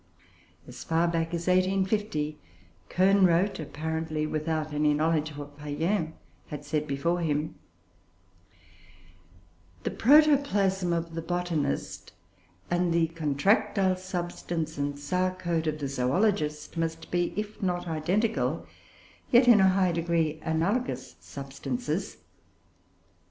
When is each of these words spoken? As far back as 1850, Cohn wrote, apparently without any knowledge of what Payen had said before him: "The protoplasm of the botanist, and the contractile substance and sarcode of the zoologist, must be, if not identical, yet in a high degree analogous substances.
As 0.67 0.83
far 0.83 1.07
back 1.07 1.27
as 1.31 1.45
1850, 1.45 2.39
Cohn 2.89 3.23
wrote, 3.23 3.59
apparently 3.59 4.25
without 4.25 4.73
any 4.73 4.95
knowledge 4.95 5.29
of 5.29 5.37
what 5.37 5.59
Payen 5.59 6.13
had 6.47 6.65
said 6.65 6.87
before 6.87 7.19
him: 7.19 7.53
"The 9.83 9.91
protoplasm 9.91 10.91
of 10.91 11.13
the 11.13 11.21
botanist, 11.21 12.13
and 12.71 12.91
the 12.91 13.09
contractile 13.09 13.95
substance 13.95 14.75
and 14.79 14.95
sarcode 14.97 15.67
of 15.67 15.77
the 15.77 15.87
zoologist, 15.87 16.77
must 16.77 17.11
be, 17.11 17.31
if 17.37 17.61
not 17.61 17.87
identical, 17.87 18.65
yet 19.29 19.47
in 19.47 19.59
a 19.59 19.69
high 19.69 19.91
degree 19.91 20.39
analogous 20.41 21.15
substances. 21.19 22.17